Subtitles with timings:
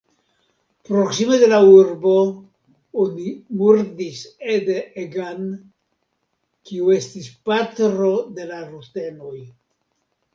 [0.87, 2.13] Proksime de la urbo
[3.03, 4.21] oni murdis
[4.53, 5.43] Ede Egan,
[6.71, 9.37] kiu estis patro de la rutenoj.